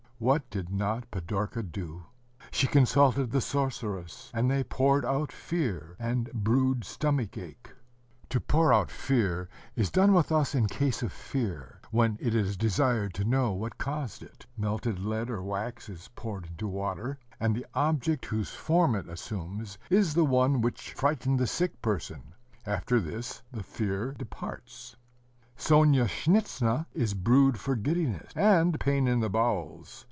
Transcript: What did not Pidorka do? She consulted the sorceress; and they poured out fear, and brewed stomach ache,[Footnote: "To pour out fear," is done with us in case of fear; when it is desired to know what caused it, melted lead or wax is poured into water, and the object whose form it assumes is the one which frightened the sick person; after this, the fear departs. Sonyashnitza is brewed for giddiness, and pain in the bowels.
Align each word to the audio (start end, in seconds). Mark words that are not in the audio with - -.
What 0.23 0.47
did 0.51 0.69
not 0.69 1.09
Pidorka 1.09 1.63
do? 1.63 2.03
She 2.51 2.67
consulted 2.67 3.31
the 3.31 3.41
sorceress; 3.41 4.29
and 4.35 4.51
they 4.51 4.63
poured 4.63 5.03
out 5.03 5.31
fear, 5.31 5.95
and 5.97 6.31
brewed 6.31 6.83
stomach 6.85 7.39
ache,[Footnote: 7.39 7.75
"To 8.29 8.39
pour 8.39 8.71
out 8.71 8.91
fear," 8.91 9.49
is 9.75 9.89
done 9.89 10.13
with 10.13 10.31
us 10.31 10.53
in 10.53 10.67
case 10.67 11.01
of 11.01 11.11
fear; 11.11 11.79
when 11.89 12.19
it 12.21 12.35
is 12.35 12.55
desired 12.55 13.15
to 13.15 13.23
know 13.23 13.51
what 13.53 13.79
caused 13.79 14.21
it, 14.21 14.45
melted 14.55 14.99
lead 14.99 15.27
or 15.31 15.41
wax 15.41 15.89
is 15.89 16.11
poured 16.15 16.45
into 16.45 16.67
water, 16.67 17.17
and 17.39 17.55
the 17.55 17.65
object 17.73 18.27
whose 18.27 18.51
form 18.51 18.93
it 18.93 19.09
assumes 19.09 19.79
is 19.89 20.13
the 20.13 20.23
one 20.23 20.61
which 20.61 20.93
frightened 20.93 21.39
the 21.39 21.47
sick 21.47 21.81
person; 21.81 22.31
after 22.63 22.99
this, 22.99 23.41
the 23.51 23.63
fear 23.63 24.11
departs. 24.19 24.95
Sonyashnitza 25.57 26.85
is 26.93 27.15
brewed 27.15 27.57
for 27.59 27.75
giddiness, 27.75 28.31
and 28.35 28.79
pain 28.79 29.07
in 29.07 29.19
the 29.19 29.27
bowels. 29.29 29.97